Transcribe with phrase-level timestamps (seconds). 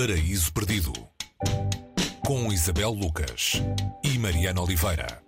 [0.00, 0.94] Paraíso Perdido
[2.24, 3.60] com Isabel Lucas
[4.02, 5.22] e Mariana Oliveira.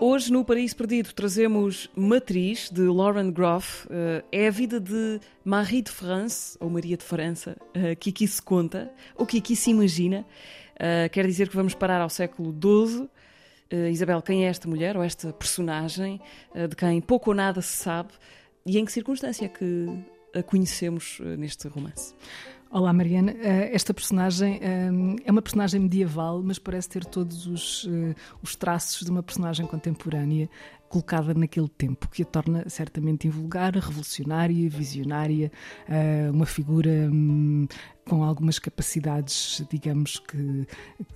[0.00, 3.86] Hoje no Paraíso Perdido trazemos Matriz de Lauren Groff.
[3.88, 8.26] Eh, é a vida de Marie de France, ou Maria de França, eh, que aqui
[8.26, 10.26] se conta, ou que aqui se imagina.
[10.74, 13.08] Eh, quer dizer que vamos parar ao século XII.
[13.90, 16.20] Isabel, quem é esta mulher, ou esta personagem,
[16.68, 18.10] de quem pouco ou nada se sabe,
[18.66, 19.86] e em que circunstância é que
[20.34, 22.14] a conhecemos neste romance?
[22.70, 23.34] Olá, Mariana.
[23.42, 24.60] Esta personagem
[25.24, 27.88] é uma personagem medieval, mas parece ter todos os,
[28.42, 30.48] os traços de uma personagem contemporânea
[30.90, 35.52] colocada naquele tempo, que a torna certamente invulgar, revolucionária, visionária,
[36.32, 37.68] uma figura hum,
[38.04, 40.66] com algumas capacidades, digamos, que,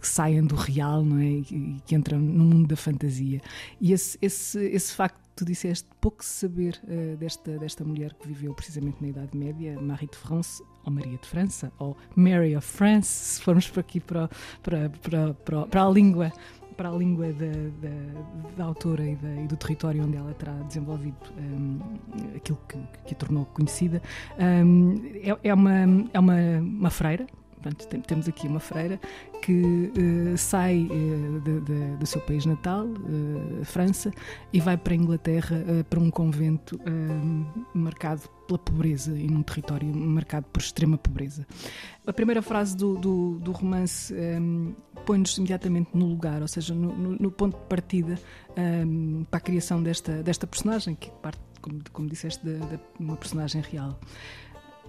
[0.00, 1.24] que saem do real, não é?
[1.24, 3.41] E que entram no mundo da fantasia.
[3.80, 8.55] E esse, esse, esse facto tu disseste pouco saber uh, desta, desta mulher que viveu
[8.55, 13.09] precisamente na Idade Média, Marie de France, ou Maria de França, ou Mary of France,
[13.09, 14.28] se formos para aqui para,
[14.62, 16.33] para, para, para, para a língua
[16.77, 17.47] para a língua da,
[17.80, 21.78] da, da autora e, da, e, do território onde ela terá desenvolvido um,
[22.36, 24.03] aquilo que, que a tornou conhecida.
[24.39, 25.72] Um, é, é, uma,
[26.12, 27.27] é uma, uma freira,
[27.65, 29.01] Portanto, temos aqui uma freira
[29.41, 34.12] que uh, sai uh, de, de, do seu país natal, uh, França,
[34.53, 36.79] e vai para a Inglaterra para um convento
[37.73, 41.47] marcado pela pobreza e num território marcado por extrema pobreza.
[42.06, 44.75] A primeira frase do, do, do romance um,
[45.06, 48.19] põe-nos imediatamente no lugar, ou seja, no, no, no ponto de partida
[48.87, 53.17] um, para a criação desta, desta personagem, que parte, como, como disseste, de, de uma
[53.17, 53.99] personagem real.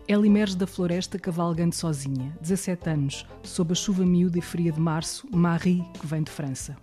[0.08, 4.80] Ela emerge da floresta cavalgando sozinha, 17 anos, sob a chuva miúda e fria de
[4.80, 6.78] março, Marie, que vem de França.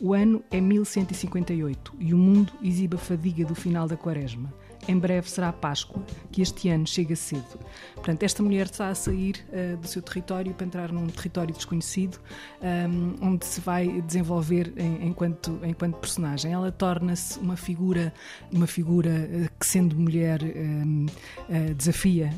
[0.00, 4.52] O ano é 1158 e o mundo exibe a fadiga do final da quaresma.
[4.86, 7.58] Em breve será a Páscoa, que este ano chega cedo.
[7.94, 12.18] Portanto, esta mulher está a sair uh, do seu território para entrar num território desconhecido,
[12.60, 16.52] um, ehm, onde se vai desenvolver em, enquanto, enquanto personagem.
[16.52, 18.12] Ela torna-se uma figura,
[18.52, 21.10] uma figura uh, que, sendo mulher, um, uh,
[21.48, 22.30] eh, desafia,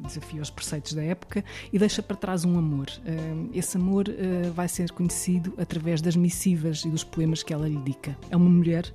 [0.00, 2.86] desafia os preceitos da época e deixa para trás um amor.
[3.06, 4.06] Ehm, esse amor
[4.54, 8.16] vai ser conhecido através das missivas e dos poemas que ela lhe dedica.
[8.30, 8.92] É uma mulher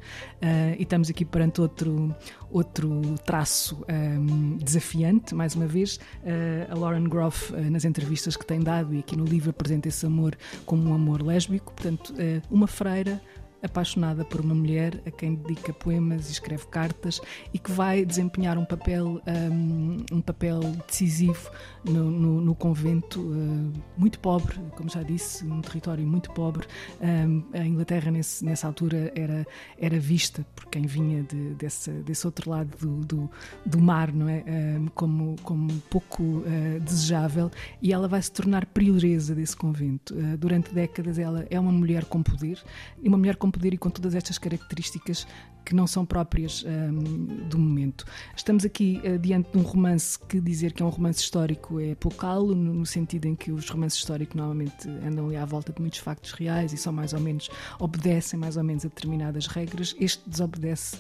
[0.77, 2.15] e estamos aqui perante outro,
[2.49, 2.88] outro
[3.25, 8.59] traço um, desafiante, mais uma vez, uh, a Lauren Groff, uh, nas entrevistas que tem
[8.59, 12.67] dado e aqui no livro, apresenta esse amor como um amor lésbico, portanto, uh, uma
[12.67, 13.22] freira
[13.61, 17.21] apaixonada por uma mulher a quem dedica poemas e escreve cartas
[17.53, 19.21] e que vai desempenhar um papel
[19.51, 21.49] um, um papel decisivo
[21.83, 26.67] no, no, no convento uh, muito pobre, como já disse, um território muito pobre.
[26.99, 29.45] Um, a Inglaterra nesse, nessa altura era
[29.77, 33.31] era vista por quem vinha de, desse, desse outro lado do, do,
[33.65, 34.43] do mar, não é,
[34.77, 37.49] um, como como pouco uh, desejável
[37.81, 40.13] e ela vai se tornar prioresa desse convento.
[40.13, 42.61] Uh, durante décadas ela é uma mulher com poder
[43.01, 45.27] e uma mulher com com poder e com todas estas características
[45.65, 48.05] que não são próprias um, do momento.
[48.35, 51.95] Estamos aqui uh, diante de um romance que dizer que é um romance histórico é
[51.95, 55.81] poucalo, no, no sentido em que os romances históricos normalmente andam ali à volta de
[55.81, 57.49] muitos factos reais e só mais ou menos
[57.79, 59.95] obedecem mais ou menos a determinadas regras.
[59.99, 60.97] Este desobedece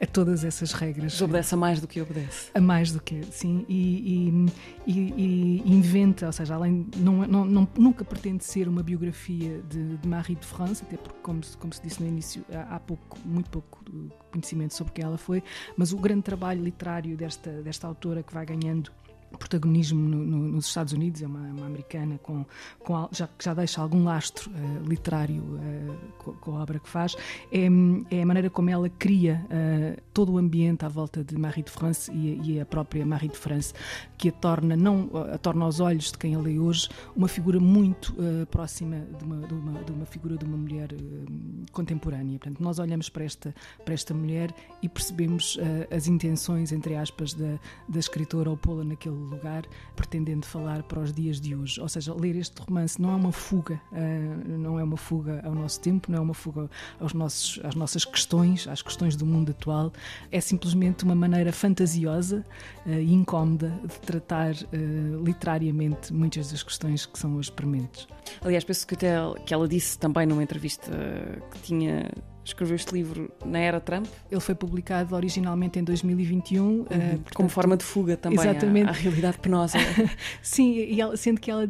[0.00, 1.12] a todas essas regras.
[1.12, 2.50] Desobedece a mais do que obedece.
[2.54, 3.66] A mais do que, sim.
[3.68, 4.46] E,
[4.86, 9.60] e, e, e inventa, ou seja, além, não, não, não, nunca pretende ser uma biografia
[9.68, 12.80] de, de Marie de France, até porque, como, como se disse no início, há, há
[12.80, 13.84] pouco, muito pouco
[14.30, 15.42] conhecimento sobre quem ela foi,
[15.76, 18.90] mas o grande trabalho literário desta, desta autora que vai ganhando
[19.38, 22.44] protagonismo no, no, nos Estados Unidos, é uma, uma americana com,
[22.80, 27.16] com, já, já deixa algum lastro uh, literário uh, com, com, a obra que faz,
[27.52, 27.66] é,
[28.10, 31.70] é, a maneira como ela cria uh, todo o ambiente à volta de Marie de
[31.70, 33.72] France e, e, a própria Marie de France,
[34.18, 37.58] que a torna, não, a torna aos olhos de quem a lê hoje uma figura
[37.58, 38.14] muito
[38.50, 40.88] próxima de uma, de, uma, de uma, figura de uma mulher
[41.72, 42.38] contemporânea.
[42.38, 43.54] Portanto, nós olhamos para esta,
[43.84, 45.58] para esta mulher e percebemos
[45.90, 47.58] as intenções, entre aspas, da,
[47.88, 49.64] da escritora ou pô-la naquele lugar,
[49.96, 51.80] pretendendo falar para os dias de hoje.
[51.80, 55.54] Ou seja, ler este romance não é uma fuga, uh, não é uma fuga ao
[55.54, 59.50] nosso tempo, não é uma fuga aos nossos, às nossas questões, às questões do mundo
[59.50, 59.92] atual.
[60.30, 62.44] É simplesmente uma maneira fantasiosa
[62.86, 68.06] uh, e incómoda de tratar uh, literariamente muitas das questões que são hoje prementes.
[68.42, 70.90] Aliás, penso que, até, que ela disse também numa entrevista
[71.50, 72.10] que tinha
[72.44, 74.06] escreveu este livro na era Trump.
[74.30, 76.62] Ele foi publicado originalmente em 2021.
[76.62, 76.80] Uhum.
[76.80, 78.88] Uh, portanto, como forma de fuga também exatamente.
[78.88, 79.78] À, à realidade penosa.
[80.42, 81.68] Sim, e ela, sendo que ela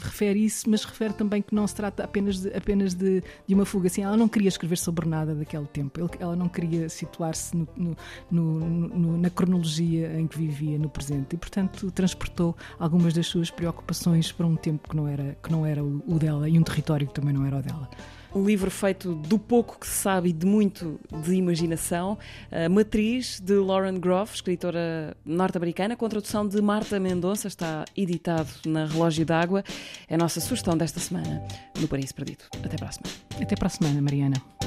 [0.00, 3.64] refere isso, mas refere também que não se trata apenas de, apenas de, de uma
[3.64, 3.88] fuga.
[3.88, 6.00] Assim, ela não queria escrever sobre nada daquele tempo.
[6.18, 7.96] ela não queria situar-se no,
[8.30, 11.34] no, no, na cronologia em que vivia no presente.
[11.34, 15.66] E, portanto, transportou algumas das suas preocupações para um tempo que não era, que não
[15.66, 17.88] era o, o dela e um território que também não era o dela.
[18.34, 22.18] Um livro feito do pouco que se sabe e de muito de imaginação.
[22.50, 28.86] A Matriz, de Lauren Groff, escritora norte-americana, com tradução de Marta Mendonça, está editado na
[28.86, 29.64] Relógio d'Água.
[30.08, 31.42] É a nossa sugestão desta semana
[31.80, 32.44] no Paraíso Perdido.
[32.62, 33.14] Até para a semana.
[33.40, 34.57] Até para a semana, Mariana.